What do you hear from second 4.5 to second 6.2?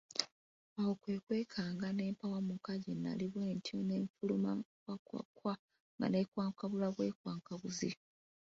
kkwakkwakkwa nga